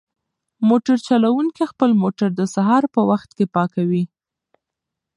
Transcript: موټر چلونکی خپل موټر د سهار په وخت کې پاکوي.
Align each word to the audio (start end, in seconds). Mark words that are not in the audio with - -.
موټر 0.69 0.97
چلونکی 1.07 1.63
خپل 1.71 1.89
موټر 2.01 2.29
د 2.35 2.41
سهار 2.55 2.83
په 2.93 3.01
وخت 3.09 3.29
کې 3.37 3.45
پاکوي. 3.55 4.03